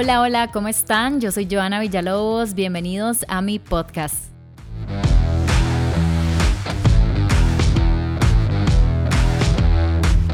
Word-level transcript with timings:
Hola, 0.00 0.22
hola, 0.22 0.48
¿cómo 0.50 0.68
están? 0.68 1.20
Yo 1.20 1.30
soy 1.30 1.46
Joana 1.50 1.78
Villalobos, 1.78 2.54
bienvenidos 2.54 3.26
a 3.28 3.42
mi 3.42 3.58
podcast. 3.58 4.29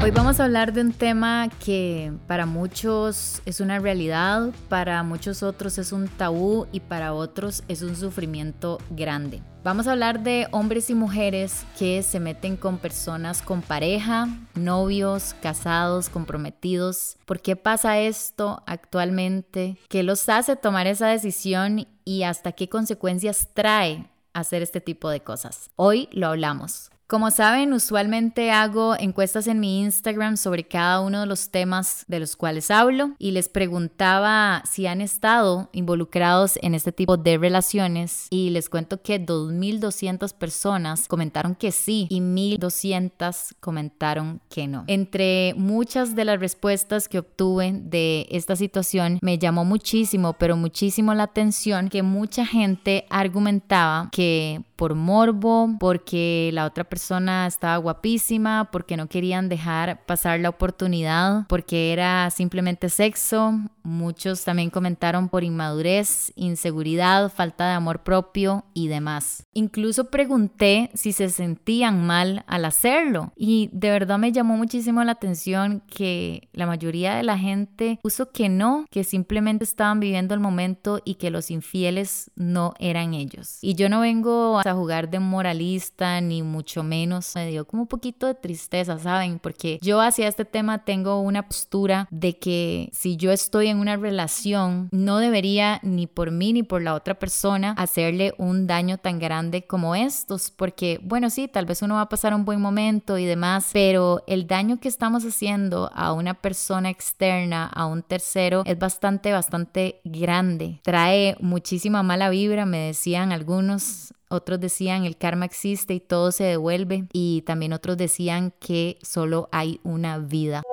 Hoy 0.07 0.13
vamos 0.13 0.39
a 0.39 0.45
hablar 0.45 0.71
de 0.71 0.79
un 0.79 0.93
tema 0.93 1.49
que 1.65 2.13
para 2.27 2.45
muchos 2.45 3.41
es 3.45 3.59
una 3.59 3.77
realidad, 3.79 4.51
para 4.69 5.03
muchos 5.03 5.43
otros 5.43 5.77
es 5.77 5.91
un 5.91 6.07
tabú 6.07 6.65
y 6.71 6.79
para 6.79 7.13
otros 7.13 7.61
es 7.67 7.81
un 7.81 7.93
sufrimiento 7.93 8.77
grande. 8.89 9.41
Vamos 9.65 9.85
a 9.85 9.91
hablar 9.91 10.23
de 10.23 10.47
hombres 10.51 10.89
y 10.89 10.95
mujeres 10.95 11.65
que 11.77 12.03
se 12.03 12.21
meten 12.21 12.55
con 12.55 12.77
personas 12.77 13.41
con 13.41 13.61
pareja, 13.61 14.29
novios, 14.55 15.35
casados, 15.41 16.07
comprometidos. 16.07 17.17
¿Por 17.25 17.41
qué 17.41 17.57
pasa 17.57 17.99
esto 17.99 18.63
actualmente? 18.65 19.77
¿Qué 19.89 20.03
los 20.03 20.29
hace 20.29 20.55
tomar 20.55 20.87
esa 20.87 21.07
decisión 21.07 21.85
y 22.05 22.23
hasta 22.23 22.53
qué 22.53 22.69
consecuencias 22.69 23.49
trae 23.53 24.09
hacer 24.31 24.61
este 24.61 24.79
tipo 24.79 25.09
de 25.09 25.19
cosas? 25.19 25.69
Hoy 25.75 26.07
lo 26.13 26.27
hablamos. 26.27 26.91
Como 27.07 27.31
saben, 27.31 27.71
usualmente 27.71 28.51
hago 28.51 28.93
encuestas 28.99 29.47
en 29.47 29.61
mi 29.61 29.79
Instagram 29.79 30.35
sobre 30.35 30.65
cada 30.65 30.99
uno 30.99 31.21
de 31.21 31.25
los 31.25 31.51
temas 31.51 32.03
de 32.09 32.19
los 32.19 32.35
cuales 32.35 32.69
hablo 32.69 33.11
y 33.17 33.31
les 33.31 33.47
preguntaba 33.47 34.61
si 34.69 34.87
han 34.87 34.99
estado 34.99 35.69
involucrados 35.71 36.59
en 36.61 36.75
este 36.75 36.91
tipo 36.91 37.15
de 37.15 37.37
relaciones 37.37 38.27
y 38.29 38.49
les 38.49 38.67
cuento 38.67 39.01
que 39.01 39.25
2.200 39.25 40.33
personas 40.33 41.07
comentaron 41.07 41.55
que 41.55 41.71
sí 41.71 42.07
y 42.09 42.19
1.200 42.19 43.55
comentaron 43.61 44.41
que 44.49 44.67
no. 44.67 44.83
Entre 44.87 45.53
muchas 45.55 46.13
de 46.13 46.25
las 46.25 46.41
respuestas 46.41 47.07
que 47.07 47.19
obtuve 47.19 47.71
de 47.71 48.27
esta 48.31 48.57
situación 48.57 49.19
me 49.21 49.37
llamó 49.37 49.63
muchísimo, 49.63 50.33
pero 50.33 50.57
muchísimo 50.57 51.13
la 51.13 51.23
atención 51.23 51.87
que 51.87 52.03
mucha 52.03 52.45
gente 52.45 53.05
argumentaba 53.09 54.09
que 54.11 54.61
por 54.77 54.95
morbo, 54.95 55.75
porque 55.79 56.51
la 56.53 56.65
otra 56.65 56.83
persona 56.83 57.47
estaba 57.47 57.77
guapísima, 57.77 58.69
porque 58.71 58.95
no 58.95 59.07
querían 59.07 59.49
dejar 59.49 60.05
pasar 60.05 60.39
la 60.39 60.49
oportunidad, 60.49 61.45
porque 61.47 61.91
era 61.91 62.29
simplemente 62.29 62.89
sexo. 62.89 63.53
Muchos 63.83 64.43
también 64.43 64.69
comentaron 64.69 65.29
por 65.29 65.43
inmadurez, 65.43 66.31
inseguridad, 66.35 67.31
falta 67.31 67.67
de 67.67 67.73
amor 67.73 68.03
propio 68.03 68.65
y 68.73 68.87
demás. 68.87 69.45
Incluso 69.53 70.09
pregunté 70.09 70.91
si 70.93 71.11
se 71.11 71.29
sentían 71.29 72.05
mal 72.05 72.43
al 72.47 72.65
hacerlo 72.65 73.31
y 73.35 73.69
de 73.73 73.89
verdad 73.89 74.19
me 74.19 74.31
llamó 74.31 74.57
muchísimo 74.57 75.03
la 75.03 75.13
atención 75.13 75.81
que 75.87 76.49
la 76.53 76.67
mayoría 76.67 77.15
de 77.15 77.23
la 77.23 77.37
gente 77.37 77.99
puso 78.03 78.31
que 78.31 78.49
no, 78.49 78.85
que 78.91 79.03
simplemente 79.03 79.63
estaban 79.63 79.99
viviendo 79.99 80.33
el 80.33 80.39
momento 80.39 81.01
y 81.03 81.15
que 81.15 81.31
los 81.31 81.49
infieles 81.49 82.29
no 82.35 82.73
eran 82.79 83.13
ellos. 83.13 83.57
Y 83.61 83.75
yo 83.75 83.89
no 83.89 84.01
vengo 84.01 84.59
a 84.59 84.66
a 84.67 84.73
jugar 84.73 85.09
de 85.09 85.19
moralista, 85.19 86.21
ni 86.21 86.43
mucho 86.43 86.83
menos. 86.83 87.35
Me 87.35 87.47
dio 87.47 87.65
como 87.65 87.83
un 87.83 87.87
poquito 87.87 88.27
de 88.27 88.35
tristeza, 88.35 88.97
¿saben? 88.97 89.39
Porque 89.39 89.79
yo 89.81 90.01
hacia 90.01 90.27
este 90.27 90.45
tema 90.45 90.85
tengo 90.85 91.19
una 91.21 91.47
postura 91.47 92.07
de 92.11 92.37
que 92.37 92.89
si 92.93 93.17
yo 93.17 93.31
estoy 93.31 93.67
en 93.67 93.79
una 93.79 93.97
relación, 93.97 94.89
no 94.91 95.17
debería 95.17 95.79
ni 95.83 96.07
por 96.07 96.31
mí 96.31 96.53
ni 96.53 96.63
por 96.63 96.81
la 96.81 96.93
otra 96.93 97.15
persona 97.15 97.71
hacerle 97.77 98.33
un 98.37 98.67
daño 98.67 98.97
tan 98.97 99.19
grande 99.19 99.65
como 99.65 99.95
estos. 99.95 100.51
Porque, 100.51 100.99
bueno, 101.03 101.29
sí, 101.29 101.47
tal 101.47 101.65
vez 101.65 101.81
uno 101.81 101.95
va 101.95 102.01
a 102.01 102.09
pasar 102.09 102.33
un 102.33 102.45
buen 102.45 102.61
momento 102.61 103.17
y 103.17 103.25
demás, 103.25 103.69
pero 103.73 104.23
el 104.27 104.47
daño 104.47 104.79
que 104.79 104.87
estamos 104.87 105.23
haciendo 105.23 105.91
a 105.93 106.13
una 106.13 106.33
persona 106.33 106.89
externa, 106.89 107.67
a 107.67 107.85
un 107.85 108.03
tercero, 108.03 108.63
es 108.65 108.77
bastante, 108.77 109.31
bastante 109.31 110.01
grande. 110.03 110.79
Trae 110.83 111.35
muchísima 111.39 112.03
mala 112.03 112.29
vibra, 112.29 112.65
me 112.65 112.79
decían 112.79 113.31
algunos 113.31 114.13
otros 114.29 114.59
decían 114.59 115.05
el 115.05 115.17
karma 115.17 115.45
existe 115.45 115.93
y 115.93 115.99
todo 115.99 116.31
se 116.31 116.43
devuelve. 116.43 117.07
Y 117.13 117.43
también 117.43 117.73
otros 117.73 117.97
decían 117.97 118.53
que 118.59 118.97
solo 119.01 119.49
hay 119.51 119.79
una 119.83 120.17
vida. 120.17 120.63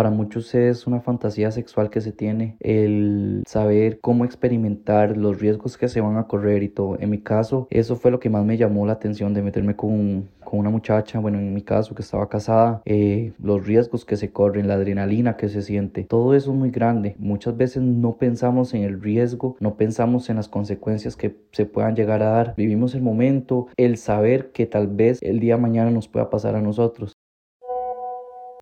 Para 0.00 0.08
muchos 0.08 0.54
es 0.54 0.86
una 0.86 1.02
fantasía 1.02 1.50
sexual 1.50 1.90
que 1.90 2.00
se 2.00 2.10
tiene, 2.10 2.56
el 2.60 3.42
saber 3.46 4.00
cómo 4.00 4.24
experimentar 4.24 5.18
los 5.18 5.38
riesgos 5.38 5.76
que 5.76 5.88
se 5.88 6.00
van 6.00 6.16
a 6.16 6.26
correr 6.26 6.62
y 6.62 6.70
todo. 6.70 6.96
En 6.98 7.10
mi 7.10 7.18
caso, 7.18 7.68
eso 7.68 7.96
fue 7.96 8.10
lo 8.10 8.18
que 8.18 8.30
más 8.30 8.46
me 8.46 8.56
llamó 8.56 8.86
la 8.86 8.94
atención 8.94 9.34
de 9.34 9.42
meterme 9.42 9.76
con, 9.76 10.30
con 10.42 10.58
una 10.58 10.70
muchacha, 10.70 11.18
bueno, 11.18 11.36
en 11.36 11.52
mi 11.52 11.60
caso 11.60 11.94
que 11.94 12.00
estaba 12.00 12.30
casada, 12.30 12.80
eh, 12.86 13.34
los 13.42 13.66
riesgos 13.66 14.06
que 14.06 14.16
se 14.16 14.32
corren, 14.32 14.68
la 14.68 14.74
adrenalina 14.76 15.36
que 15.36 15.50
se 15.50 15.60
siente, 15.60 16.04
todo 16.04 16.34
eso 16.34 16.52
es 16.52 16.56
muy 16.56 16.70
grande. 16.70 17.14
Muchas 17.18 17.58
veces 17.58 17.82
no 17.82 18.16
pensamos 18.16 18.72
en 18.72 18.84
el 18.84 19.02
riesgo, 19.02 19.58
no 19.60 19.76
pensamos 19.76 20.30
en 20.30 20.36
las 20.36 20.48
consecuencias 20.48 21.14
que 21.14 21.36
se 21.52 21.66
puedan 21.66 21.94
llegar 21.94 22.22
a 22.22 22.30
dar. 22.30 22.54
Vivimos 22.56 22.94
el 22.94 23.02
momento, 23.02 23.66
el 23.76 23.98
saber 23.98 24.50
que 24.52 24.64
tal 24.64 24.86
vez 24.86 25.18
el 25.20 25.40
día 25.40 25.56
de 25.56 25.60
mañana 25.60 25.90
nos 25.90 26.08
pueda 26.08 26.30
pasar 26.30 26.56
a 26.56 26.62
nosotros. 26.62 27.19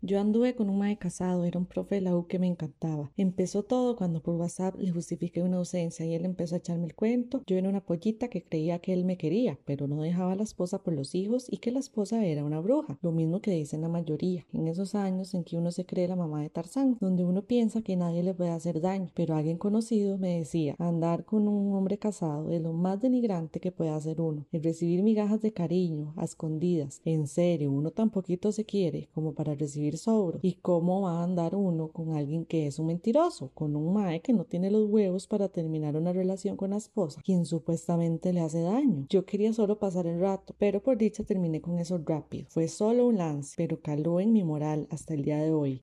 Yo 0.01 0.21
anduve 0.21 0.55
con 0.55 0.69
un 0.69 0.77
mae 0.77 0.97
casado, 0.97 1.43
era 1.43 1.59
un 1.59 1.65
profe 1.65 1.95
de 1.95 2.01
la 2.01 2.15
U 2.15 2.25
que 2.25 2.39
me 2.39 2.47
encantaba. 2.47 3.11
Empezó 3.17 3.63
todo 3.63 3.97
cuando 3.97 4.21
por 4.21 4.35
WhatsApp 4.35 4.75
le 4.79 4.91
justifiqué 4.91 5.43
una 5.43 5.57
ausencia 5.57 6.05
y 6.05 6.13
él 6.13 6.23
empezó 6.23 6.55
a 6.55 6.59
echarme 6.59 6.85
el 6.85 6.95
cuento. 6.95 7.43
Yo 7.47 7.57
era 7.57 7.67
una 7.67 7.85
pollita 7.85 8.29
que 8.29 8.41
creía 8.41 8.79
que 8.79 8.93
él 8.93 9.03
me 9.03 9.17
quería, 9.17 9.59
pero 9.65 9.89
no 9.89 10.01
dejaba 10.01 10.31
a 10.31 10.35
la 10.37 10.43
esposa 10.43 10.81
por 10.81 10.93
los 10.93 11.15
hijos 11.15 11.47
y 11.51 11.57
que 11.57 11.71
la 11.71 11.79
esposa 11.79 12.23
era 12.23 12.45
una 12.45 12.61
bruja. 12.61 12.97
Lo 13.01 13.11
mismo 13.11 13.41
que 13.41 13.51
dicen 13.51 13.81
la 13.81 13.89
mayoría. 13.89 14.45
En 14.53 14.69
esos 14.69 14.95
años 14.95 15.33
en 15.33 15.43
que 15.43 15.57
uno 15.57 15.69
se 15.71 15.85
cree 15.85 16.07
la 16.07 16.15
mamá 16.15 16.43
de 16.43 16.49
Tarzán, 16.49 16.97
donde 17.01 17.25
uno 17.25 17.41
piensa 17.41 17.81
que 17.81 17.97
nadie 17.97 18.23
le 18.23 18.33
puede 18.33 18.51
hacer 18.51 18.79
daño. 18.79 19.11
Pero 19.15 19.35
alguien 19.35 19.57
conocido 19.57 20.17
me 20.17 20.37
decía, 20.39 20.75
andar 20.79 21.25
con 21.25 21.45
un 21.49 21.75
hombre 21.75 21.97
casado 21.97 22.51
es 22.51 22.61
lo 22.61 22.71
más 22.71 23.01
denigrante 23.01 23.59
que 23.59 23.73
puede 23.73 23.89
hacer 23.89 24.21
uno. 24.21 24.45
El 24.53 24.63
recibir 24.63 25.03
migajas 25.03 25.41
de 25.41 25.51
cariño, 25.51 26.13
a 26.15 26.23
escondidas. 26.23 27.01
En 27.03 27.27
serio, 27.27 27.69
uno 27.69 27.91
tan 27.91 28.11
poquito 28.11 28.53
se 28.53 28.63
quiere 28.63 29.09
como 29.13 29.33
para 29.33 29.55
recibir 29.55 29.88
sobro. 29.97 30.39
¿Y 30.41 30.55
cómo 30.55 31.01
va 31.01 31.19
a 31.19 31.23
andar 31.23 31.55
uno 31.55 31.89
con 31.89 32.15
alguien 32.15 32.45
que 32.45 32.67
es 32.67 32.79
un 32.79 32.87
mentiroso? 32.87 33.51
Con 33.53 33.75
un 33.75 33.93
mae 33.93 34.21
que 34.21 34.33
no 34.33 34.45
tiene 34.45 34.71
los 34.71 34.89
huevos 34.89 35.27
para 35.27 35.49
terminar 35.49 35.95
una 35.95 36.13
relación 36.13 36.57
con 36.57 36.71
la 36.71 36.77
esposa, 36.77 37.21
quien 37.23 37.45
supuestamente 37.45 38.33
le 38.33 38.41
hace 38.41 38.61
daño. 38.61 39.05
Yo 39.09 39.25
quería 39.25 39.53
solo 39.53 39.79
pasar 39.79 40.07
el 40.07 40.19
rato, 40.19 40.53
pero 40.57 40.81
por 40.81 40.97
dicha 40.97 41.23
terminé 41.23 41.61
con 41.61 41.79
eso 41.79 41.99
rápido. 42.05 42.47
Fue 42.49 42.67
solo 42.67 43.07
un 43.07 43.17
lance, 43.17 43.53
pero 43.57 43.79
caló 43.81 44.19
en 44.19 44.33
mi 44.33 44.43
moral 44.43 44.87
hasta 44.91 45.13
el 45.13 45.23
día 45.23 45.37
de 45.37 45.51
hoy. 45.51 45.81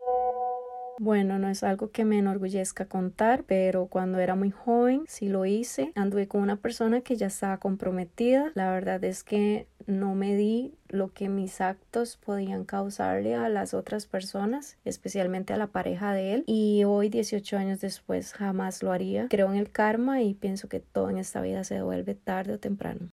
Bueno, 0.98 1.38
no 1.38 1.48
es 1.48 1.62
algo 1.62 1.90
que 1.90 2.04
me 2.06 2.18
enorgullezca 2.18 2.86
contar, 2.86 3.44
pero 3.44 3.86
cuando 3.86 4.18
era 4.18 4.34
muy 4.34 4.50
joven 4.50 5.04
sí 5.06 5.28
lo 5.28 5.44
hice. 5.44 5.92
Anduve 5.94 6.26
con 6.26 6.40
una 6.40 6.56
persona 6.56 7.02
que 7.02 7.16
ya 7.16 7.26
estaba 7.26 7.58
comprometida. 7.58 8.50
La 8.54 8.70
verdad 8.70 9.04
es 9.04 9.22
que 9.22 9.66
no 9.86 10.14
me 10.14 10.34
di 10.34 10.74
lo 10.88 11.12
que 11.12 11.28
mis 11.28 11.60
actos 11.60 12.16
podían 12.16 12.64
causarle 12.64 13.34
a 13.34 13.48
las 13.48 13.74
otras 13.74 14.06
personas, 14.06 14.78
especialmente 14.84 15.52
a 15.52 15.58
la 15.58 15.66
pareja 15.66 16.12
de 16.12 16.34
él. 16.34 16.44
Y 16.46 16.84
hoy, 16.84 17.10
18 17.10 17.58
años 17.58 17.80
después, 17.80 18.32
jamás 18.32 18.82
lo 18.82 18.90
haría. 18.90 19.28
Creo 19.28 19.50
en 19.52 19.58
el 19.58 19.70
karma 19.70 20.22
y 20.22 20.34
pienso 20.34 20.68
que 20.68 20.80
todo 20.80 21.10
en 21.10 21.18
esta 21.18 21.42
vida 21.42 21.62
se 21.64 21.74
devuelve 21.74 22.14
tarde 22.14 22.54
o 22.54 22.58
temprano 22.58 23.10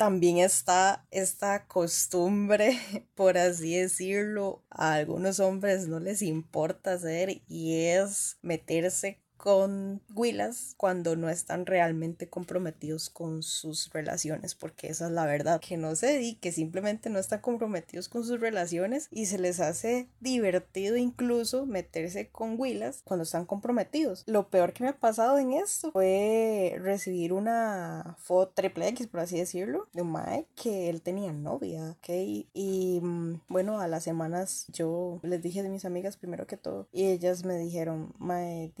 también 0.00 0.38
está 0.38 1.06
esta 1.10 1.66
costumbre, 1.66 2.80
por 3.14 3.36
así 3.36 3.76
decirlo, 3.76 4.64
a 4.70 4.94
algunos 4.94 5.40
hombres 5.40 5.88
no 5.88 6.00
les 6.00 6.22
importa 6.22 6.94
hacer 6.94 7.42
y 7.48 7.74
es 7.84 8.38
meterse 8.40 9.19
con 9.40 10.02
Willas 10.14 10.74
cuando 10.76 11.16
no 11.16 11.30
están 11.30 11.64
realmente 11.64 12.28
comprometidos 12.28 13.08
con 13.08 13.42
sus 13.42 13.90
relaciones, 13.90 14.54
porque 14.54 14.88
esa 14.88 15.06
es 15.06 15.12
la 15.12 15.24
verdad, 15.24 15.60
que 15.60 15.78
no 15.78 15.96
se 15.96 16.18
di, 16.18 16.34
que 16.34 16.52
simplemente 16.52 17.08
no 17.08 17.18
están 17.18 17.40
comprometidos 17.40 18.10
con 18.10 18.22
sus 18.22 18.38
relaciones 18.38 19.08
y 19.10 19.26
se 19.26 19.38
les 19.38 19.60
hace 19.60 20.08
divertido 20.20 20.98
incluso 20.98 21.64
meterse 21.64 22.28
con 22.28 22.60
Willas 22.60 23.00
cuando 23.02 23.22
están 23.22 23.46
comprometidos. 23.46 24.24
Lo 24.26 24.50
peor 24.50 24.74
que 24.74 24.84
me 24.84 24.90
ha 24.90 24.98
pasado 24.98 25.38
en 25.38 25.54
esto 25.54 25.90
fue 25.90 26.76
recibir 26.78 27.32
una 27.32 28.16
foto 28.18 28.52
triple 28.54 28.88
X, 28.88 29.06
por 29.06 29.20
así 29.20 29.38
decirlo, 29.38 29.88
de 29.94 30.02
un 30.02 30.12
Mike 30.12 30.48
que 30.54 30.90
él 30.90 31.00
tenía 31.00 31.32
novia, 31.32 31.92
¿ok? 31.92 32.08
Y 32.52 33.00
mm, 33.02 33.40
bueno, 33.48 33.80
a 33.80 33.88
las 33.88 34.04
semanas 34.04 34.66
yo 34.68 35.18
les 35.22 35.40
dije 35.40 35.62
de 35.62 35.70
mis 35.70 35.86
amigas 35.86 36.18
primero 36.18 36.46
que 36.46 36.58
todo 36.58 36.88
y 36.92 37.06
ellas 37.06 37.46
me 37.46 37.56
dijeron, 37.56 38.12
Mae, 38.18 38.72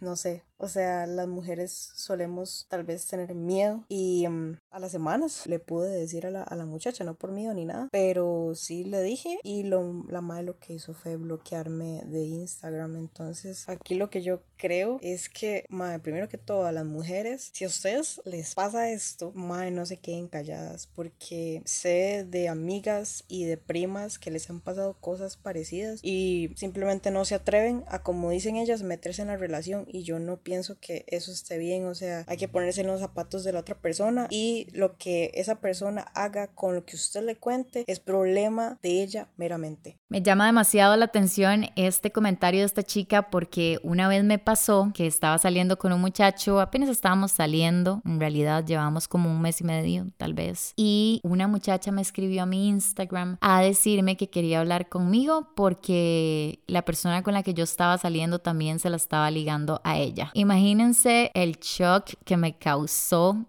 no 0.00 0.16
sé, 0.16 0.44
o 0.62 0.68
sea, 0.68 1.06
las 1.06 1.26
mujeres 1.26 1.90
solemos 1.94 2.66
tal 2.68 2.84
vez 2.84 3.06
tener 3.06 3.34
miedo 3.34 3.84
y 3.88 4.28
mm, 4.28 4.58
a 4.70 4.78
las 4.78 4.92
semanas 4.92 5.46
le 5.46 5.58
pude 5.58 5.88
decir 5.88 6.26
a 6.26 6.30
la, 6.30 6.42
a 6.42 6.54
la, 6.54 6.66
muchacha, 6.66 7.02
no 7.02 7.14
por 7.14 7.32
miedo 7.32 7.54
ni 7.54 7.64
nada, 7.64 7.88
pero 7.90 8.52
sí 8.54 8.84
le 8.84 9.02
dije 9.02 9.38
y 9.42 9.62
lo, 9.62 10.04
la 10.08 10.20
madre 10.20 10.42
lo 10.42 10.58
que 10.58 10.74
hizo 10.74 10.92
fue 10.92 11.16
bloquearme 11.16 12.02
de 12.04 12.24
Instagram. 12.24 12.96
Entonces, 12.96 13.68
aquí 13.70 13.94
lo 13.94 14.10
que 14.10 14.20
yo 14.20 14.42
creo 14.58 14.98
es 15.00 15.30
que, 15.30 15.64
madre, 15.70 15.98
primero 16.00 16.28
que 16.28 16.36
todo, 16.36 16.66
a 16.66 16.72
las 16.72 16.84
mujeres, 16.84 17.50
si 17.54 17.64
a 17.64 17.68
ustedes 17.68 18.20
les 18.26 18.54
pasa 18.54 18.90
esto, 18.90 19.32
madre, 19.34 19.70
no 19.70 19.86
se 19.86 19.96
queden 19.96 20.28
calladas 20.28 20.86
porque 20.86 21.62
sé 21.64 22.26
de 22.28 22.48
amigas 22.48 23.24
y 23.28 23.44
de 23.44 23.56
primas 23.56 24.18
que 24.18 24.30
les 24.30 24.50
han 24.50 24.60
pasado 24.60 24.94
cosas 25.00 25.38
parecidas 25.38 26.00
y 26.02 26.50
simplemente 26.56 27.10
no 27.10 27.24
se 27.24 27.34
atreven 27.34 27.82
a, 27.88 28.02
como 28.02 28.30
dicen 28.30 28.56
ellas, 28.56 28.82
meterse 28.82 29.22
en 29.22 29.28
la 29.28 29.38
relación 29.38 29.86
y 29.92 30.02
yo 30.02 30.18
no 30.18 30.36
pienso 30.36 30.78
que 30.80 31.04
eso 31.08 31.32
esté 31.32 31.58
bien, 31.58 31.86
o 31.86 31.94
sea, 31.94 32.24
hay 32.26 32.36
que 32.36 32.48
ponerse 32.48 32.80
en 32.80 32.86
los 32.86 33.00
zapatos 33.00 33.44
de 33.44 33.52
la 33.52 33.60
otra 33.60 33.76
persona 33.76 34.26
y 34.30 34.66
lo 34.72 34.96
que 34.96 35.30
esa 35.34 35.60
persona 35.60 36.02
haga 36.14 36.48
con 36.48 36.74
lo 36.74 36.84
que 36.84 36.96
usted 36.96 37.22
le 37.22 37.36
cuente 37.36 37.84
es 37.86 38.00
problema 38.00 38.78
de 38.82 39.02
ella 39.02 39.28
meramente. 39.36 39.98
Me 40.08 40.22
llama 40.22 40.46
demasiado 40.46 40.96
la 40.96 41.06
atención 41.06 41.66
este 41.76 42.10
comentario 42.10 42.60
de 42.60 42.66
esta 42.66 42.82
chica 42.82 43.30
porque 43.30 43.78
una 43.82 44.08
vez 44.08 44.24
me 44.24 44.38
pasó 44.38 44.90
que 44.94 45.06
estaba 45.06 45.38
saliendo 45.38 45.78
con 45.78 45.92
un 45.92 46.00
muchacho, 46.00 46.60
apenas 46.60 46.88
estábamos 46.88 47.32
saliendo, 47.32 48.02
en 48.04 48.20
realidad 48.20 48.64
llevamos 48.64 49.08
como 49.08 49.30
un 49.30 49.40
mes 49.40 49.60
y 49.60 49.64
medio 49.64 50.06
tal 50.16 50.34
vez, 50.34 50.72
y 50.76 51.20
una 51.22 51.48
muchacha 51.48 51.92
me 51.92 52.02
escribió 52.02 52.42
a 52.42 52.46
mi 52.46 52.68
Instagram 52.68 53.38
a 53.40 53.62
decirme 53.62 54.16
que 54.16 54.30
quería 54.30 54.60
hablar 54.60 54.88
conmigo 54.88 55.48
porque 55.54 56.60
la 56.66 56.82
persona 56.82 57.22
con 57.22 57.34
la 57.34 57.42
que 57.42 57.54
yo 57.54 57.64
estaba 57.64 57.98
saliendo 57.98 58.38
también 58.38 58.78
se 58.78 58.90
la 58.90 58.96
estaba 58.96 59.30
ligando 59.30 59.79
a 59.84 59.98
ella. 59.98 60.30
Imagínense 60.34 61.30
el 61.34 61.58
shock 61.58 62.14
que 62.24 62.36
me 62.36 62.56
causó. 62.56 63.44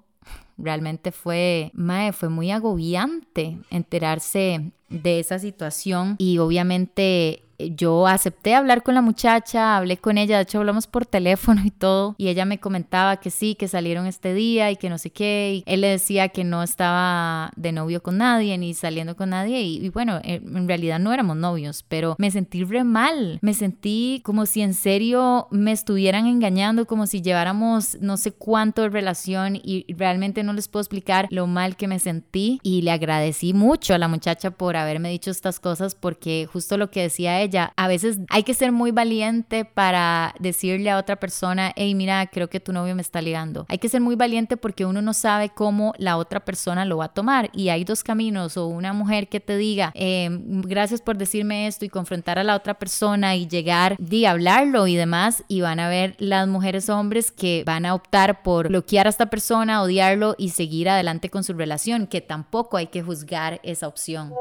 Realmente 0.57 1.11
fue, 1.11 1.71
mae, 1.73 2.13
fue 2.13 2.29
muy 2.29 2.51
agobiante 2.51 3.57
enterarse 3.69 4.71
de 4.89 5.19
esa 5.19 5.39
situación 5.39 6.15
y 6.19 6.37
obviamente 6.37 7.43
yo 7.75 8.07
acepté 8.07 8.55
hablar 8.55 8.83
con 8.83 8.95
la 8.95 9.01
muchacha, 9.01 9.77
hablé 9.77 9.97
con 9.97 10.17
ella, 10.17 10.37
de 10.37 10.43
hecho 10.43 10.59
hablamos 10.59 10.87
por 10.87 11.05
teléfono 11.05 11.61
y 11.65 11.71
todo, 11.71 12.15
y 12.17 12.27
ella 12.27 12.45
me 12.45 12.59
comentaba 12.59 13.17
que 13.17 13.29
sí, 13.29 13.55
que 13.55 13.67
salieron 13.67 14.07
este 14.07 14.33
día 14.33 14.71
y 14.71 14.75
que 14.75 14.89
no 14.89 14.97
sé 14.97 15.11
qué, 15.11 15.63
y 15.65 15.71
él 15.71 15.81
le 15.81 15.87
decía 15.87 16.29
que 16.29 16.43
no 16.43 16.63
estaba 16.63 17.51
de 17.55 17.71
novio 17.71 18.01
con 18.01 18.17
nadie 18.17 18.57
ni 18.57 18.73
saliendo 18.73 19.15
con 19.15 19.29
nadie, 19.29 19.61
y, 19.61 19.89
bueno, 19.89 20.19
en 20.23 20.67
realidad 20.67 20.99
no 20.99 21.13
éramos 21.13 21.37
novios, 21.37 21.85
pero 21.87 22.15
me 22.17 22.31
sentí 22.31 22.63
re 22.63 22.83
mal, 22.83 23.39
me 23.41 23.53
sentí 23.53 24.21
como 24.23 24.45
si 24.45 24.61
en 24.61 24.73
serio 24.73 25.47
me 25.51 25.71
estuvieran 25.71 26.27
engañando, 26.27 26.85
como 26.85 27.07
si 27.07 27.21
lleváramos 27.21 27.97
no 28.01 28.17
sé 28.17 28.31
cuánto 28.31 28.81
de 28.81 28.89
relación 28.89 29.55
y 29.55 29.85
realmente 29.93 30.43
no 30.43 30.53
les 30.53 30.67
puedo 30.67 30.81
explicar 30.81 31.27
lo 31.29 31.47
mal 31.47 31.75
que 31.75 31.87
me 31.87 31.99
sentí 31.99 32.59
y 32.63 32.81
le 32.81 32.91
agradecí 32.91 33.53
mucho 33.53 33.93
a 33.93 33.97
la 33.97 34.07
muchacha 34.07 34.51
por 34.51 34.75
haberme 34.75 35.09
dicho 35.09 35.31
estas 35.31 35.59
cosas 35.59 35.95
porque 35.95 36.47
justo 36.51 36.77
lo 36.77 36.89
que 36.89 37.01
decía 37.01 37.41
ella, 37.41 37.50
a 37.55 37.87
veces 37.87 38.19
hay 38.29 38.43
que 38.43 38.53
ser 38.53 38.71
muy 38.71 38.91
valiente 38.91 39.65
para 39.65 40.33
decirle 40.39 40.89
a 40.89 40.97
otra 40.97 41.17
persona, 41.17 41.71
hey, 41.75 41.93
mira, 41.95 42.25
creo 42.27 42.49
que 42.49 42.59
tu 42.59 42.73
novio 42.73 42.95
me 42.95 43.01
está 43.01 43.21
ligando. 43.21 43.65
Hay 43.69 43.77
que 43.77 43.89
ser 43.89 44.01
muy 44.01 44.15
valiente 44.15 44.57
porque 44.57 44.85
uno 44.85 45.01
no 45.01 45.13
sabe 45.13 45.49
cómo 45.49 45.93
la 45.97 46.17
otra 46.17 46.41
persona 46.41 46.85
lo 46.85 46.97
va 46.97 47.05
a 47.05 47.13
tomar. 47.13 47.49
Y 47.53 47.69
hay 47.69 47.83
dos 47.83 48.03
caminos, 48.03 48.57
o 48.57 48.67
una 48.67 48.93
mujer 48.93 49.27
que 49.27 49.39
te 49.39 49.57
diga, 49.57 49.91
em, 49.95 50.61
gracias 50.61 51.01
por 51.01 51.17
decirme 51.17 51.67
esto 51.67 51.85
y 51.85 51.89
confrontar 51.89 52.39
a 52.39 52.43
la 52.43 52.55
otra 52.55 52.75
persona 52.75 53.35
y 53.35 53.47
llegar 53.47 53.97
y 53.99 54.25
hablarlo 54.25 54.87
y 54.87 54.95
demás. 54.95 55.43
Y 55.47 55.61
van 55.61 55.79
a 55.79 55.89
ver 55.89 56.15
las 56.19 56.47
mujeres 56.47 56.89
hombres 56.89 57.31
que 57.31 57.63
van 57.65 57.85
a 57.85 57.93
optar 57.93 58.43
por 58.43 58.67
bloquear 58.67 59.07
a 59.07 59.09
esta 59.09 59.27
persona, 59.27 59.81
odiarlo 59.81 60.35
y 60.37 60.49
seguir 60.49 60.89
adelante 60.89 61.29
con 61.29 61.43
su 61.43 61.53
relación, 61.53 62.07
que 62.07 62.21
tampoco 62.21 62.77
hay 62.77 62.87
que 62.87 63.03
juzgar 63.03 63.59
esa 63.63 63.87
opción. 63.87 64.33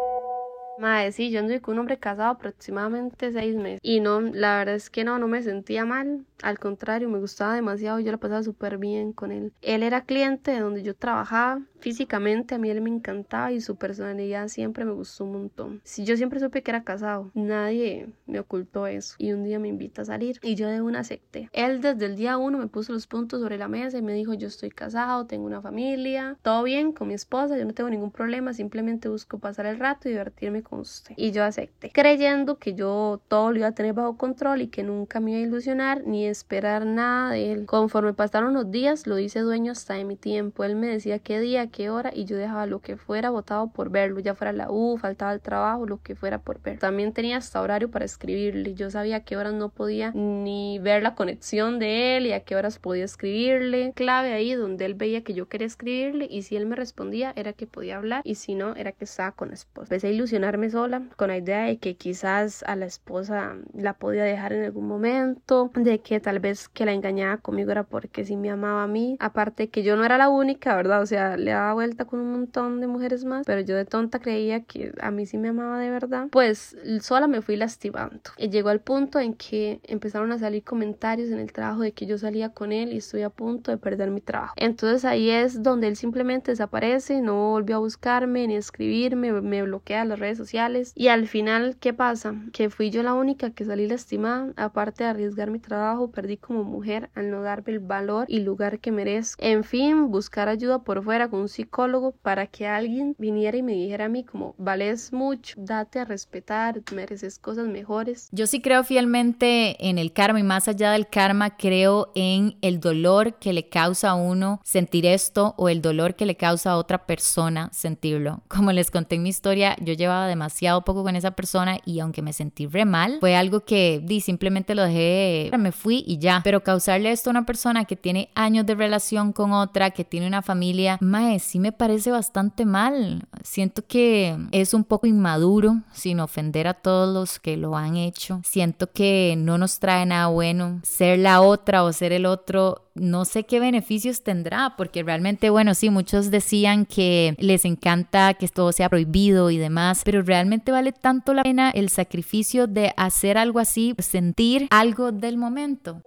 Madre, 0.80 1.30
yo 1.30 1.40
anduve 1.40 1.60
con 1.60 1.74
un 1.74 1.80
hombre 1.80 1.98
casado 1.98 2.30
aproximadamente 2.30 3.32
seis 3.32 3.54
meses. 3.54 3.80
Y 3.82 4.00
no, 4.00 4.22
la 4.22 4.56
verdad 4.56 4.76
es 4.76 4.88
que 4.88 5.04
no, 5.04 5.18
no 5.18 5.28
me 5.28 5.42
sentía 5.42 5.84
mal. 5.84 6.24
Al 6.42 6.58
contrario, 6.58 7.10
me 7.10 7.18
gustaba 7.18 7.54
demasiado, 7.54 8.00
yo 8.00 8.10
la 8.10 8.16
pasaba 8.16 8.42
súper 8.42 8.78
bien 8.78 9.12
con 9.12 9.30
él. 9.30 9.52
Él 9.60 9.82
era 9.82 10.06
cliente 10.06 10.52
de 10.52 10.60
donde 10.60 10.82
yo 10.82 10.96
trabajaba. 10.96 11.60
Físicamente 11.80 12.54
a 12.54 12.58
mí 12.58 12.70
él 12.70 12.80
me 12.80 12.90
encantaba 12.90 13.52
y 13.52 13.60
su 13.60 13.76
personalidad 13.76 14.48
siempre 14.48 14.84
me 14.84 14.92
gustó 14.92 15.24
un 15.24 15.32
montón. 15.32 15.80
Si 15.84 16.04
yo 16.04 16.16
siempre 16.16 16.40
supe 16.40 16.62
que 16.62 16.70
era 16.70 16.84
casado, 16.84 17.30
nadie 17.34 18.08
me 18.26 18.40
ocultó 18.40 18.86
eso. 18.86 19.14
Y 19.18 19.32
un 19.32 19.44
día 19.44 19.58
me 19.58 19.68
invita 19.68 20.02
a 20.02 20.04
salir 20.04 20.38
y 20.42 20.54
yo 20.54 20.68
de 20.68 20.80
una 20.82 21.00
acepté. 21.00 21.48
Él 21.52 21.80
desde 21.80 22.06
el 22.06 22.16
día 22.16 22.36
uno 22.36 22.58
me 22.58 22.66
puso 22.66 22.92
los 22.92 23.06
puntos 23.06 23.40
sobre 23.40 23.58
la 23.58 23.68
mesa 23.68 23.98
y 23.98 24.02
me 24.02 24.12
dijo 24.12 24.34
yo 24.34 24.48
estoy 24.48 24.70
casado, 24.70 25.26
tengo 25.26 25.46
una 25.46 25.60
familia, 25.60 26.36
todo 26.42 26.62
bien 26.62 26.92
con 26.92 27.08
mi 27.08 27.14
esposa, 27.14 27.56
yo 27.56 27.64
no 27.64 27.72
tengo 27.72 27.90
ningún 27.90 28.10
problema, 28.10 28.52
simplemente 28.52 29.08
busco 29.08 29.38
pasar 29.38 29.66
el 29.66 29.78
rato 29.78 30.08
y 30.08 30.12
divertirme 30.12 30.62
con 30.62 30.80
usted. 30.80 31.14
Y 31.16 31.32
yo 31.32 31.44
acepté, 31.44 31.90
creyendo 31.90 32.58
que 32.58 32.74
yo 32.74 33.20
todo 33.28 33.52
lo 33.52 33.58
iba 33.58 33.68
a 33.68 33.72
tener 33.72 33.94
bajo 33.94 34.16
control 34.16 34.62
y 34.62 34.68
que 34.68 34.82
nunca 34.82 35.20
me 35.20 35.32
iba 35.32 35.40
a 35.40 35.42
ilusionar 35.42 36.06
ni 36.06 36.26
esperar 36.26 36.86
nada 36.86 37.32
de 37.32 37.52
él. 37.52 37.66
Conforme 37.66 38.12
pasaron 38.12 38.54
los 38.54 38.70
días, 38.70 39.06
lo 39.06 39.18
hice 39.18 39.40
dueño 39.40 39.72
hasta 39.72 39.94
de 39.94 40.04
mi 40.04 40.16
tiempo. 40.16 40.64
Él 40.64 40.76
me 40.76 40.86
decía 40.86 41.18
qué 41.18 41.40
día, 41.40 41.68
qué 41.70 41.90
hora 41.90 42.10
y 42.14 42.24
yo 42.24 42.36
dejaba 42.36 42.66
lo 42.66 42.80
que 42.80 42.96
fuera 42.96 43.30
votado 43.30 43.68
por 43.68 43.90
verlo, 43.90 44.20
ya 44.20 44.34
fuera 44.34 44.52
la 44.52 44.70
U, 44.70 44.98
faltaba 44.98 45.32
el 45.32 45.40
trabajo, 45.40 45.86
lo 45.86 46.02
que 46.02 46.14
fuera 46.14 46.38
por 46.38 46.60
ver. 46.60 46.78
También 46.78 47.12
tenía 47.12 47.38
hasta 47.38 47.60
horario 47.60 47.90
para 47.90 48.04
escribirle. 48.04 48.74
Yo 48.74 48.90
sabía 48.90 49.16
a 49.16 49.20
qué 49.20 49.36
horas 49.36 49.54
no 49.54 49.68
podía 49.68 50.12
ni 50.12 50.78
ver 50.78 51.02
la 51.02 51.14
conexión 51.14 51.78
de 51.78 52.16
él 52.16 52.26
y 52.26 52.32
a 52.32 52.40
qué 52.40 52.56
horas 52.56 52.78
podía 52.78 53.04
escribirle. 53.04 53.92
Clave 53.94 54.32
ahí 54.32 54.54
donde 54.54 54.84
él 54.84 54.94
veía 54.94 55.22
que 55.22 55.34
yo 55.34 55.48
quería 55.48 55.66
escribirle 55.66 56.26
y 56.30 56.42
si 56.42 56.56
él 56.56 56.66
me 56.66 56.76
respondía 56.76 57.32
era 57.36 57.52
que 57.52 57.66
podía 57.66 57.96
hablar 57.96 58.22
y 58.24 58.34
si 58.36 58.54
no 58.54 58.74
era 58.74 58.92
que 58.92 59.04
estaba 59.04 59.32
con 59.32 59.48
la 59.48 59.54
esposa. 59.54 59.86
Empecé 59.86 60.08
a 60.08 60.10
ilusionarme 60.10 60.70
sola 60.70 61.02
con 61.16 61.28
la 61.28 61.36
idea 61.36 61.62
de 61.62 61.78
que 61.78 61.96
quizás 61.96 62.62
a 62.64 62.76
la 62.76 62.86
esposa 62.86 63.56
la 63.74 63.94
podía 63.94 64.24
dejar 64.24 64.52
en 64.52 64.64
algún 64.64 64.86
momento, 64.86 65.70
de 65.74 66.00
que 66.00 66.20
tal 66.20 66.40
vez 66.40 66.68
que 66.68 66.84
la 66.84 66.92
engañaba 66.92 67.38
conmigo 67.38 67.70
era 67.70 67.84
porque 67.84 68.24
sí 68.24 68.36
me 68.36 68.50
amaba 68.50 68.82
a 68.82 68.86
mí, 68.86 69.16
aparte 69.20 69.68
que 69.68 69.82
yo 69.82 69.96
no 69.96 70.04
era 70.04 70.18
la 70.18 70.28
única, 70.28 70.74
¿verdad? 70.76 71.02
O 71.02 71.06
sea, 71.06 71.36
le 71.36 71.52
daba 71.60 71.74
vuelta 71.74 72.06
con 72.06 72.20
un 72.20 72.32
montón 72.32 72.80
de 72.80 72.86
mujeres 72.86 73.24
más, 73.24 73.44
pero 73.46 73.60
yo 73.60 73.76
de 73.76 73.84
tonta 73.84 74.18
creía 74.18 74.62
que 74.62 74.92
a 75.00 75.10
mí 75.10 75.26
sí 75.26 75.36
me 75.36 75.48
amaba 75.48 75.78
de 75.78 75.90
verdad. 75.90 76.28
Pues 76.30 76.76
sola 77.00 77.26
me 77.26 77.42
fui 77.42 77.56
lastimando. 77.56 78.20
Llegó 78.38 78.70
al 78.70 78.80
punto 78.80 79.18
en 79.18 79.34
que 79.34 79.80
empezaron 79.84 80.32
a 80.32 80.38
salir 80.38 80.64
comentarios 80.64 81.30
en 81.30 81.38
el 81.38 81.52
trabajo 81.52 81.82
de 81.82 81.92
que 81.92 82.06
yo 82.06 82.16
salía 82.18 82.50
con 82.50 82.72
él 82.72 82.92
y 82.92 82.98
estoy 82.98 83.22
a 83.22 83.30
punto 83.30 83.70
de 83.70 83.76
perder 83.76 84.10
mi 84.10 84.20
trabajo. 84.20 84.54
Entonces 84.56 85.04
ahí 85.04 85.30
es 85.30 85.62
donde 85.62 85.88
él 85.88 85.96
simplemente 85.96 86.52
desaparece, 86.52 87.20
no 87.20 87.50
volvió 87.50 87.76
a 87.76 87.80
buscarme 87.80 88.46
ni 88.46 88.54
a 88.54 88.58
escribirme, 88.58 89.32
me 89.32 89.62
bloquea 89.62 90.04
las 90.04 90.18
redes 90.18 90.38
sociales 90.38 90.92
y 90.94 91.08
al 91.08 91.26
final, 91.26 91.76
¿qué 91.78 91.92
pasa? 91.92 92.34
Que 92.52 92.70
fui 92.70 92.90
yo 92.90 93.02
la 93.02 93.14
única 93.14 93.50
que 93.50 93.64
salí 93.64 93.86
lastimada, 93.86 94.52
aparte 94.56 95.04
de 95.04 95.10
arriesgar 95.10 95.50
mi 95.50 95.58
trabajo, 95.58 96.10
perdí 96.10 96.38
como 96.38 96.64
mujer 96.64 97.10
al 97.14 97.30
no 97.30 97.42
darme 97.42 97.72
el 97.72 97.80
valor 97.80 98.24
y 98.28 98.40
lugar 98.40 98.78
que 98.78 98.92
merezco. 98.92 99.42
En 99.44 99.64
fin, 99.64 100.10
buscar 100.10 100.48
ayuda 100.48 100.82
por 100.82 101.02
fuera 101.02 101.28
con 101.28 101.40
un 101.40 101.49
psicólogo 101.50 102.12
para 102.12 102.46
que 102.46 102.66
alguien 102.66 103.14
viniera 103.18 103.56
y 103.56 103.62
me 103.62 103.72
dijera 103.72 104.06
a 104.06 104.08
mí 104.08 104.24
como, 104.24 104.54
vales 104.58 105.12
mucho, 105.12 105.54
date 105.58 105.98
a 105.98 106.04
respetar, 106.04 106.80
mereces 106.94 107.38
cosas 107.38 107.66
mejores. 107.66 108.28
Yo 108.32 108.46
sí 108.46 108.60
creo 108.60 108.84
fielmente 108.84 109.88
en 109.88 109.98
el 109.98 110.12
karma 110.12 110.40
y 110.40 110.42
más 110.42 110.68
allá 110.68 110.92
del 110.92 111.08
karma, 111.08 111.56
creo 111.56 112.12
en 112.14 112.56
el 112.62 112.80
dolor 112.80 113.34
que 113.38 113.52
le 113.52 113.68
causa 113.68 114.10
a 114.10 114.14
uno 114.14 114.60
sentir 114.64 115.06
esto 115.06 115.54
o 115.58 115.68
el 115.68 115.82
dolor 115.82 116.14
que 116.14 116.26
le 116.26 116.36
causa 116.36 116.70
a 116.72 116.76
otra 116.76 117.06
persona 117.06 117.68
sentirlo. 117.72 118.42
Como 118.48 118.72
les 118.72 118.90
conté 118.90 119.16
en 119.16 119.22
mi 119.22 119.28
historia, 119.28 119.76
yo 119.80 119.94
llevaba 119.94 120.26
demasiado 120.26 120.82
poco 120.82 121.02
con 121.02 121.16
esa 121.16 121.32
persona 121.32 121.78
y 121.84 122.00
aunque 122.00 122.22
me 122.22 122.32
sentí 122.32 122.66
re 122.66 122.84
mal, 122.84 123.18
fue 123.20 123.36
algo 123.36 123.60
que 123.60 124.00
di, 124.02 124.20
simplemente 124.20 124.74
lo 124.74 124.82
dejé, 124.82 125.50
me 125.58 125.72
fui 125.72 126.04
y 126.06 126.18
ya. 126.18 126.40
Pero 126.44 126.62
causarle 126.62 127.10
esto 127.10 127.30
a 127.30 127.32
una 127.32 127.46
persona 127.46 127.84
que 127.84 127.96
tiene 127.96 128.30
años 128.34 128.66
de 128.66 128.74
relación 128.74 129.32
con 129.32 129.52
otra, 129.52 129.90
que 129.90 130.04
tiene 130.04 130.26
una 130.26 130.42
familia, 130.42 130.98
mae, 131.00 131.39
sí 131.40 131.58
me 131.58 131.72
parece 131.72 132.10
bastante 132.10 132.64
mal. 132.64 133.24
Siento 133.42 133.86
que 133.86 134.36
es 134.52 134.74
un 134.74 134.84
poco 134.84 135.06
inmaduro, 135.06 135.80
sin 135.92 136.20
ofender 136.20 136.66
a 136.68 136.74
todos 136.74 137.12
los 137.12 137.38
que 137.40 137.56
lo 137.56 137.76
han 137.76 137.96
hecho. 137.96 138.40
Siento 138.44 138.90
que 138.92 139.34
no 139.36 139.58
nos 139.58 139.78
trae 139.78 140.06
nada 140.06 140.28
bueno. 140.28 140.80
Ser 140.82 141.18
la 141.18 141.40
otra 141.40 141.82
o 141.82 141.92
ser 141.92 142.12
el 142.12 142.26
otro 142.26 142.90
no 142.94 143.24
sé 143.24 143.44
qué 143.44 143.60
beneficios 143.60 144.22
tendrá, 144.22 144.74
porque 144.76 145.02
realmente, 145.02 145.50
bueno, 145.50 145.74
sí, 145.74 145.90
muchos 145.90 146.30
decían 146.30 146.84
que 146.84 147.34
les 147.38 147.64
encanta 147.64 148.34
que 148.34 148.48
todo 148.48 148.72
sea 148.72 148.88
prohibido 148.88 149.50
y 149.50 149.58
demás, 149.58 150.02
pero 150.04 150.22
realmente 150.22 150.72
vale 150.72 150.92
tanto 150.92 151.32
la 151.32 151.42
pena 151.42 151.70
el 151.70 151.88
sacrificio 151.88 152.66
de 152.66 152.92
hacer 152.96 153.38
algo 153.38 153.58
así, 153.58 153.94
sentir 153.98 154.66
algo 154.70 155.12
del 155.12 155.36
momento. 155.36 156.02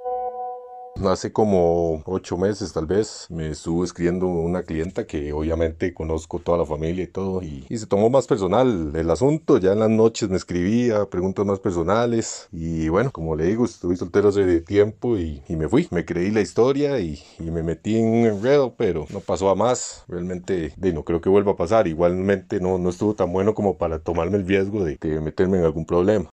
Hace 1.06 1.34
como 1.34 2.02
ocho 2.06 2.38
meses 2.38 2.72
tal 2.72 2.86
vez 2.86 3.28
me 3.30 3.50
estuvo 3.50 3.84
escribiendo 3.84 4.26
una 4.26 4.64
clienta 4.64 5.06
que 5.06 5.34
obviamente 5.34 5.94
conozco 5.94 6.40
toda 6.40 6.58
la 6.58 6.66
familia 6.66 7.04
y 7.04 7.08
todo 7.08 7.42
y, 7.42 7.66
se 7.78 7.88
tomó 7.88 8.10
más 8.10 8.26
personal 8.26 8.92
el 8.96 9.12
asunto, 9.12 9.58
ya 9.58 9.74
en 9.74 9.80
las 9.80 9.90
noches 9.90 10.30
me 10.30 10.38
escribía 10.38 11.06
preguntas 11.10 11.46
más 11.46 11.60
personales 11.60 12.48
y 12.52 12.88
bueno, 12.88 13.12
como 13.12 13.36
le 13.36 13.48
digo, 13.48 13.66
estuve 13.66 13.98
soltero 13.98 14.30
hace 14.30 14.62
tiempo 14.62 15.18
y, 15.18 15.44
me 15.50 15.68
fui, 15.68 15.88
me 15.92 16.06
creí 16.06 16.32
la 16.32 16.42
historia 16.42 17.00
y, 17.00 17.22
me 17.40 17.64
metí 17.64 17.98
en 17.98 18.08
un 18.08 18.26
enredo, 18.26 18.74
pero 18.78 19.06
no 19.10 19.20
pasó 19.20 19.50
a 19.50 19.56
más, 19.56 20.06
realmente 20.08 20.74
de, 20.78 20.94
no 20.94 21.04
creo 21.04 21.20
que 21.20 21.30
vuelva 21.30 21.52
a 21.52 21.56
pasar, 21.58 21.88
igualmente 21.88 22.62
no, 22.62 22.78
no 22.78 22.90
estuvo 22.90 23.14
tan 23.14 23.32
bueno 23.32 23.54
como 23.54 23.78
para 23.78 24.00
tomarme 24.00 24.38
el 24.38 24.48
riesgo 24.48 24.86
de 24.86 24.98
meterme 25.20 25.58
en 25.58 25.66
algún 25.66 25.86
problema. 25.86 26.30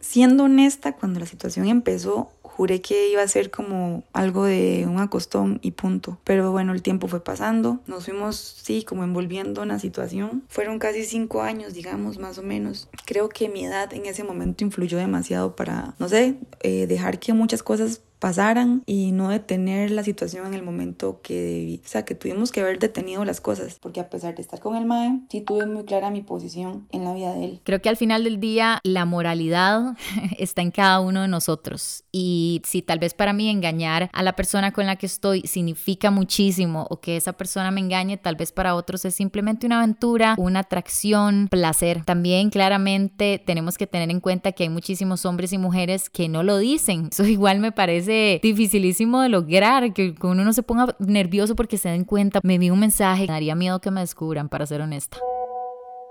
Siendo 0.00 0.44
honesta, 0.44 0.92
cuando 0.92 1.18
la 1.18 1.26
situación 1.26 1.66
empezó, 1.66 2.28
juré 2.54 2.80
que 2.80 3.08
iba 3.08 3.20
a 3.20 3.28
ser 3.28 3.50
como 3.50 4.04
algo 4.12 4.44
de 4.44 4.86
un 4.88 5.00
acostón 5.00 5.58
y 5.60 5.72
punto. 5.72 6.18
Pero 6.22 6.52
bueno, 6.52 6.72
el 6.72 6.82
tiempo 6.82 7.08
fue 7.08 7.22
pasando, 7.22 7.80
nos 7.86 8.04
fuimos, 8.04 8.36
sí, 8.36 8.84
como 8.84 9.02
envolviendo 9.02 9.62
en 9.64 9.68
la 9.68 9.80
situación. 9.80 10.44
Fueron 10.48 10.78
casi 10.78 11.04
cinco 11.04 11.42
años, 11.42 11.74
digamos, 11.74 12.18
más 12.18 12.38
o 12.38 12.42
menos. 12.42 12.88
Creo 13.06 13.28
que 13.28 13.48
mi 13.48 13.64
edad 13.64 13.92
en 13.92 14.06
ese 14.06 14.22
momento 14.22 14.62
influyó 14.62 14.98
demasiado 14.98 15.56
para, 15.56 15.94
no 15.98 16.08
sé, 16.08 16.36
eh, 16.60 16.86
dejar 16.86 17.18
que 17.18 17.32
muchas 17.32 17.64
cosas 17.64 18.02
pasaran 18.24 18.82
y 18.86 19.12
no 19.12 19.28
detener 19.28 19.90
la 19.90 20.02
situación 20.02 20.46
en 20.46 20.54
el 20.54 20.62
momento 20.62 21.20
que 21.22 21.34
debí. 21.34 21.82
O 21.84 21.86
sea, 21.86 22.06
que 22.06 22.14
tuvimos 22.14 22.52
que 22.52 22.62
haber 22.62 22.78
detenido 22.78 23.22
las 23.26 23.42
cosas, 23.42 23.76
porque 23.78 24.00
a 24.00 24.08
pesar 24.08 24.34
de 24.34 24.40
estar 24.40 24.60
con 24.60 24.76
el 24.76 24.86
MAE, 24.86 25.20
sí 25.28 25.42
tuve 25.42 25.66
muy 25.66 25.84
clara 25.84 26.08
mi 26.08 26.22
posición 26.22 26.88
en 26.90 27.04
la 27.04 27.12
vida 27.12 27.34
de 27.34 27.44
él. 27.44 27.60
Creo 27.64 27.82
que 27.82 27.90
al 27.90 27.98
final 27.98 28.24
del 28.24 28.40
día 28.40 28.80
la 28.82 29.04
moralidad 29.04 29.94
está 30.38 30.62
en 30.62 30.70
cada 30.70 31.00
uno 31.00 31.20
de 31.20 31.28
nosotros 31.28 32.04
y 32.12 32.62
si 32.64 32.80
tal 32.80 32.98
vez 32.98 33.12
para 33.12 33.34
mí 33.34 33.50
engañar 33.50 34.08
a 34.14 34.22
la 34.22 34.34
persona 34.34 34.72
con 34.72 34.86
la 34.86 34.96
que 34.96 35.04
estoy 35.04 35.42
significa 35.42 36.10
muchísimo 36.10 36.86
o 36.88 37.02
que 37.02 37.18
esa 37.18 37.34
persona 37.34 37.70
me 37.72 37.82
engañe, 37.82 38.16
tal 38.16 38.36
vez 38.36 38.52
para 38.52 38.74
otros 38.74 39.04
es 39.04 39.14
simplemente 39.14 39.66
una 39.66 39.80
aventura, 39.80 40.34
una 40.38 40.60
atracción, 40.60 41.48
placer. 41.50 42.06
También 42.06 42.48
claramente 42.48 43.42
tenemos 43.44 43.76
que 43.76 43.86
tener 43.86 44.10
en 44.10 44.20
cuenta 44.20 44.52
que 44.52 44.62
hay 44.62 44.70
muchísimos 44.70 45.26
hombres 45.26 45.52
y 45.52 45.58
mujeres 45.58 46.08
que 46.08 46.30
no 46.30 46.42
lo 46.42 46.56
dicen. 46.56 47.08
Eso 47.12 47.24
igual 47.26 47.58
me 47.58 47.70
parece 47.70 48.13
dificilísimo 48.42 49.20
de 49.20 49.28
lograr, 49.28 49.92
que 49.92 50.14
uno 50.22 50.44
no 50.44 50.52
se 50.52 50.62
ponga 50.62 50.94
nervioso 50.98 51.54
porque 51.54 51.78
se 51.78 51.88
den 51.88 52.04
cuenta. 52.04 52.40
Me 52.42 52.58
vi 52.58 52.70
un 52.70 52.80
mensaje, 52.80 53.22
me 53.22 53.32
daría 53.32 53.54
miedo 53.54 53.80
que 53.80 53.90
me 53.90 54.00
descubran, 54.00 54.48
para 54.48 54.66
ser 54.66 54.80
honesta. 54.80 55.18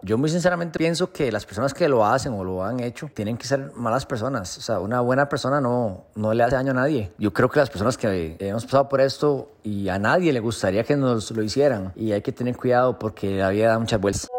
Yo 0.06 0.18
muy 0.18 0.30
sinceramente 0.30 0.78
pienso 0.78 1.14
que 1.14 1.32
las 1.32 1.46
personas 1.46 1.74
que 1.74 1.88
lo 1.88 2.06
hacen 2.06 2.34
o 2.34 2.44
lo 2.44 2.62
han 2.62 2.82
hecho 2.82 3.10
tienen 3.14 3.38
que 3.38 3.48
ser 3.48 3.72
malas 3.74 4.06
personas. 4.06 4.58
O 4.58 4.62
sea, 4.62 4.80
una 4.80 5.00
buena 5.00 5.30
persona 5.30 5.62
no, 5.62 6.04
no 6.16 6.34
le 6.34 6.44
hace 6.44 6.58
daño 6.58 6.72
a 6.72 6.76
nadie. 6.76 7.14
Yo 7.18 7.32
creo 7.32 7.50
que 7.50 7.60
las 7.60 7.70
personas 7.70 7.98
que 7.98 8.36
hemos 8.40 8.66
pasado 8.66 8.90
por 8.90 9.00
esto 9.00 9.54
y 9.64 9.88
a 9.88 10.00
nadie 10.00 10.34
le 10.34 10.42
gustaría 10.42 10.84
que 10.84 10.98
nos 10.98 11.32
lo 11.32 11.42
hicieran. 11.42 11.94
Y 11.96 12.12
hay 12.12 12.22
que 12.22 12.34
tener 12.34 12.58
cuidado 12.58 13.00
porque 13.00 13.38
la 13.38 13.50
vida 13.50 13.70
da 13.70 13.80
muchas 13.80 14.02
vueltas. 14.02 14.33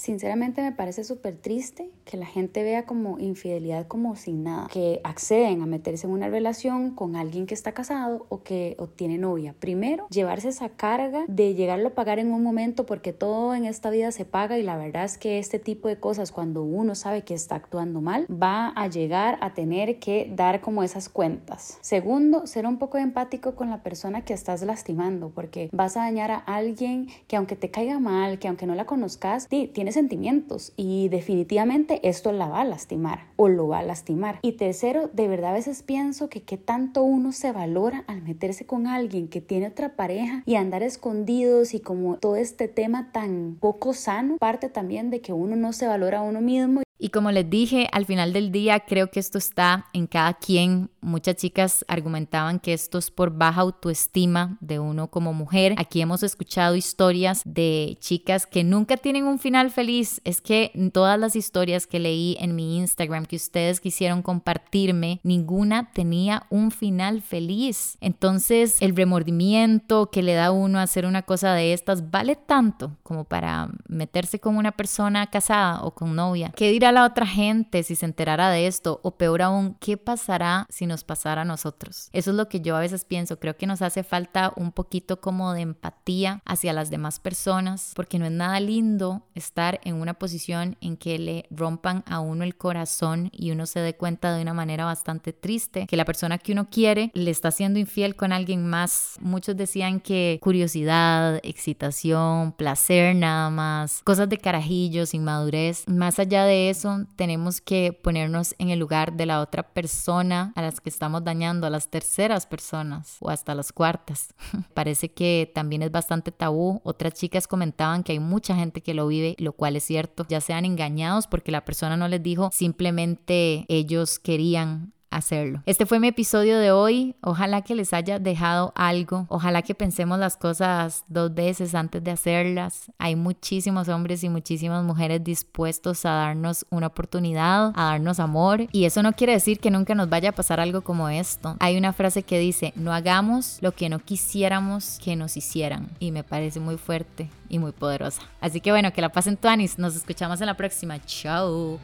Sinceramente 0.00 0.62
me 0.62 0.72
parece 0.72 1.04
súper 1.04 1.36
triste 1.36 1.90
que 2.04 2.16
la 2.16 2.26
gente 2.26 2.62
vea 2.62 2.86
como 2.86 3.18
infidelidad 3.18 3.86
como 3.86 4.16
sin 4.16 4.44
nada, 4.44 4.68
que 4.72 5.00
acceden 5.04 5.60
a 5.60 5.66
meterse 5.66 6.06
en 6.06 6.12
una 6.12 6.28
relación 6.28 6.94
con 6.94 7.16
alguien 7.16 7.46
que 7.46 7.54
está 7.54 7.72
casado 7.72 8.26
o 8.28 8.42
que 8.42 8.76
tiene 8.96 9.18
novia. 9.18 9.54
Primero, 9.58 10.06
llevarse 10.08 10.48
esa 10.48 10.70
carga 10.70 11.24
de 11.28 11.54
llegarlo 11.54 11.88
a 11.88 11.94
pagar 11.94 12.18
en 12.18 12.32
un 12.32 12.42
momento 12.42 12.86
porque 12.86 13.12
todo 13.12 13.54
en 13.54 13.64
esta 13.64 13.90
vida 13.90 14.12
se 14.12 14.24
paga 14.24 14.58
y 14.58 14.62
la 14.62 14.76
verdad 14.76 15.04
es 15.04 15.18
que 15.18 15.38
este 15.38 15.58
tipo 15.58 15.88
de 15.88 15.98
cosas 15.98 16.32
cuando 16.32 16.62
uno 16.62 16.94
sabe 16.94 17.22
que 17.22 17.34
está 17.34 17.56
actuando 17.56 18.00
mal 18.00 18.26
va 18.30 18.68
a 18.68 18.88
llegar 18.88 19.38
a 19.40 19.54
tener 19.54 19.98
que 19.98 20.32
dar 20.34 20.60
como 20.60 20.82
esas 20.82 21.08
cuentas. 21.08 21.78
Segundo, 21.80 22.46
ser 22.46 22.66
un 22.66 22.78
poco 22.78 22.98
empático 22.98 23.54
con 23.54 23.70
la 23.70 23.82
persona 23.82 24.24
que 24.24 24.32
estás 24.32 24.62
lastimando 24.62 25.30
porque 25.34 25.68
vas 25.72 25.96
a 25.96 26.00
dañar 26.00 26.30
a 26.30 26.38
alguien 26.38 27.08
que 27.26 27.36
aunque 27.36 27.56
te 27.56 27.70
caiga 27.70 27.98
mal, 27.98 28.38
que 28.38 28.48
aunque 28.48 28.66
no 28.66 28.74
la 28.74 28.86
conozcas, 28.86 29.48
tiene 29.48 29.87
sentimientos 29.92 30.72
y 30.76 31.08
definitivamente 31.08 32.00
esto 32.08 32.32
la 32.32 32.48
va 32.48 32.60
a 32.60 32.64
lastimar 32.64 33.26
o 33.36 33.48
lo 33.48 33.68
va 33.68 33.80
a 33.80 33.82
lastimar. 33.82 34.38
Y 34.42 34.52
tercero, 34.52 35.08
de 35.12 35.28
verdad 35.28 35.50
a 35.50 35.54
veces 35.54 35.82
pienso 35.82 36.28
que 36.28 36.42
qué 36.42 36.56
tanto 36.56 37.02
uno 37.02 37.32
se 37.32 37.52
valora 37.52 38.04
al 38.06 38.22
meterse 38.22 38.66
con 38.66 38.86
alguien 38.86 39.28
que 39.28 39.40
tiene 39.40 39.68
otra 39.68 39.96
pareja 39.96 40.42
y 40.46 40.56
andar 40.56 40.82
escondidos 40.82 41.74
y 41.74 41.80
como 41.80 42.16
todo 42.16 42.36
este 42.36 42.68
tema 42.68 43.10
tan 43.12 43.56
poco 43.60 43.94
sano, 43.94 44.36
parte 44.38 44.68
también 44.68 45.10
de 45.10 45.20
que 45.20 45.32
uno 45.32 45.56
no 45.56 45.72
se 45.72 45.86
valora 45.86 46.18
a 46.18 46.22
uno 46.22 46.40
mismo 46.40 46.82
y 46.98 47.10
como 47.10 47.30
les 47.30 47.48
dije, 47.48 47.88
al 47.92 48.06
final 48.06 48.32
del 48.32 48.50
día 48.50 48.80
creo 48.80 49.10
que 49.10 49.20
esto 49.20 49.38
está 49.38 49.86
en 49.92 50.08
cada 50.08 50.34
quien. 50.34 50.90
Muchas 51.00 51.36
chicas 51.36 51.84
argumentaban 51.86 52.58
que 52.58 52.72
esto 52.72 52.98
es 52.98 53.10
por 53.12 53.30
baja 53.30 53.60
autoestima 53.60 54.58
de 54.60 54.80
uno 54.80 55.08
como 55.08 55.32
mujer. 55.32 55.74
Aquí 55.78 56.00
hemos 56.00 56.24
escuchado 56.24 56.74
historias 56.74 57.42
de 57.44 57.96
chicas 58.00 58.46
que 58.46 58.64
nunca 58.64 58.96
tienen 58.96 59.24
un 59.24 59.38
final 59.38 59.70
feliz. 59.70 60.20
Es 60.24 60.40
que 60.40 60.72
todas 60.92 61.18
las 61.20 61.36
historias 61.36 61.86
que 61.86 62.00
leí 62.00 62.36
en 62.40 62.56
mi 62.56 62.78
Instagram 62.78 63.26
que 63.26 63.36
ustedes 63.36 63.80
quisieron 63.80 64.22
compartirme, 64.22 65.20
ninguna 65.22 65.92
tenía 65.92 66.46
un 66.50 66.72
final 66.72 67.22
feliz. 67.22 67.96
Entonces 68.00 68.76
el 68.80 68.96
remordimiento 68.96 70.10
que 70.10 70.22
le 70.22 70.34
da 70.34 70.50
uno 70.50 70.80
a 70.80 70.82
hacer 70.82 71.06
una 71.06 71.22
cosa 71.22 71.54
de 71.54 71.72
estas 71.72 72.10
vale 72.10 72.34
tanto 72.34 72.96
como 73.04 73.22
para 73.22 73.70
meterse 73.86 74.40
con 74.40 74.56
una 74.56 74.72
persona 74.72 75.28
casada 75.28 75.82
o 75.84 75.92
con 75.92 76.16
novia. 76.16 76.52
¿Qué 76.56 76.72
dirá 76.72 76.87
la 76.92 77.04
otra 77.04 77.26
gente 77.26 77.82
si 77.82 77.94
se 77.94 78.06
enterara 78.06 78.50
de 78.50 78.66
esto? 78.66 79.00
O 79.02 79.12
peor 79.16 79.42
aún, 79.42 79.76
¿qué 79.80 79.96
pasará 79.96 80.66
si 80.68 80.86
nos 80.86 81.04
pasara 81.04 81.42
a 81.42 81.44
nosotros? 81.44 82.08
Eso 82.12 82.30
es 82.30 82.36
lo 82.36 82.48
que 82.48 82.60
yo 82.60 82.76
a 82.76 82.80
veces 82.80 83.04
pienso. 83.04 83.38
Creo 83.38 83.56
que 83.56 83.66
nos 83.66 83.82
hace 83.82 84.02
falta 84.02 84.52
un 84.56 84.72
poquito 84.72 85.20
como 85.20 85.52
de 85.52 85.62
empatía 85.62 86.42
hacia 86.44 86.72
las 86.72 86.90
demás 86.90 87.20
personas, 87.20 87.92
porque 87.94 88.18
no 88.18 88.26
es 88.26 88.32
nada 88.32 88.60
lindo 88.60 89.22
estar 89.34 89.80
en 89.84 89.96
una 89.96 90.14
posición 90.14 90.76
en 90.80 90.96
que 90.96 91.18
le 91.18 91.46
rompan 91.50 92.04
a 92.06 92.20
uno 92.20 92.44
el 92.44 92.56
corazón 92.56 93.30
y 93.32 93.50
uno 93.50 93.66
se 93.66 93.80
dé 93.80 93.94
cuenta 93.94 94.34
de 94.34 94.42
una 94.42 94.54
manera 94.54 94.84
bastante 94.84 95.32
triste 95.32 95.86
que 95.86 95.96
la 95.96 96.04
persona 96.04 96.38
que 96.38 96.52
uno 96.52 96.68
quiere 96.70 97.10
le 97.14 97.30
está 97.30 97.50
siendo 97.50 97.78
infiel 97.78 98.16
con 98.16 98.32
alguien 98.32 98.66
más. 98.66 99.16
Muchos 99.20 99.56
decían 99.56 100.00
que 100.00 100.38
curiosidad, 100.42 101.40
excitación, 101.42 102.52
placer 102.52 103.14
nada 103.14 103.50
más, 103.50 104.02
cosas 104.04 104.28
de 104.28 104.38
carajillos, 104.38 105.14
inmadurez. 105.14 105.84
Más 105.88 106.18
allá 106.18 106.44
de 106.44 106.70
tenemos 107.16 107.60
que 107.60 107.92
ponernos 107.92 108.54
en 108.58 108.70
el 108.70 108.78
lugar 108.78 109.14
de 109.14 109.26
la 109.26 109.40
otra 109.40 109.62
persona 109.62 110.52
a 110.56 110.62
las 110.62 110.80
que 110.80 110.88
estamos 110.88 111.24
dañando, 111.24 111.66
a 111.66 111.70
las 111.70 111.88
terceras 111.88 112.46
personas 112.46 113.16
o 113.20 113.30
hasta 113.30 113.54
las 113.54 113.72
cuartas. 113.72 114.34
Parece 114.74 115.10
que 115.10 115.50
también 115.54 115.82
es 115.82 115.90
bastante 115.90 116.32
tabú. 116.32 116.80
Otras 116.84 117.14
chicas 117.14 117.46
comentaban 117.46 118.02
que 118.02 118.12
hay 118.12 118.20
mucha 118.20 118.54
gente 118.54 118.80
que 118.80 118.94
lo 118.94 119.06
vive, 119.06 119.36
lo 119.38 119.52
cual 119.52 119.76
es 119.76 119.84
cierto. 119.84 120.26
Ya 120.28 120.40
sean 120.40 120.64
engañados 120.64 121.26
porque 121.26 121.52
la 121.52 121.64
persona 121.64 121.96
no 121.96 122.08
les 122.08 122.22
dijo, 122.22 122.50
simplemente 122.52 123.64
ellos 123.68 124.18
querían 124.18 124.92
hacerlo. 125.10 125.62
Este 125.66 125.86
fue 125.86 126.00
mi 126.00 126.08
episodio 126.08 126.58
de 126.58 126.72
hoy. 126.72 127.16
Ojalá 127.22 127.62
que 127.62 127.74
les 127.74 127.92
haya 127.92 128.18
dejado 128.18 128.72
algo. 128.74 129.26
Ojalá 129.28 129.62
que 129.62 129.74
pensemos 129.74 130.18
las 130.18 130.36
cosas 130.36 131.04
dos 131.08 131.34
veces 131.34 131.74
antes 131.74 132.02
de 132.04 132.10
hacerlas. 132.10 132.90
Hay 132.98 133.16
muchísimos 133.16 133.88
hombres 133.88 134.24
y 134.24 134.28
muchísimas 134.28 134.84
mujeres 134.84 135.22
dispuestos 135.24 136.04
a 136.04 136.10
darnos 136.10 136.66
una 136.70 136.88
oportunidad, 136.88 137.72
a 137.74 137.84
darnos 137.84 138.20
amor. 138.20 138.66
Y 138.72 138.84
eso 138.84 139.02
no 139.02 139.12
quiere 139.12 139.32
decir 139.32 139.60
que 139.60 139.70
nunca 139.70 139.94
nos 139.94 140.08
vaya 140.08 140.30
a 140.30 140.32
pasar 140.32 140.60
algo 140.60 140.82
como 140.82 141.08
esto. 141.08 141.56
Hay 141.60 141.76
una 141.76 141.92
frase 141.92 142.22
que 142.22 142.38
dice, 142.38 142.72
no 142.76 142.92
hagamos 142.92 143.58
lo 143.60 143.72
que 143.72 143.88
no 143.88 143.98
quisiéramos 143.98 144.98
que 145.02 145.16
nos 145.16 145.36
hicieran. 145.36 145.88
Y 145.98 146.12
me 146.12 146.24
parece 146.24 146.60
muy 146.60 146.76
fuerte 146.76 147.30
y 147.48 147.58
muy 147.58 147.72
poderosa. 147.72 148.22
Así 148.40 148.60
que 148.60 148.70
bueno, 148.70 148.92
que 148.92 149.00
la 149.00 149.10
pasen 149.10 149.36
tuanis. 149.36 149.78
Nos 149.78 149.96
escuchamos 149.96 150.40
en 150.40 150.46
la 150.46 150.54
próxima. 150.54 150.98
Chao. 151.04 151.78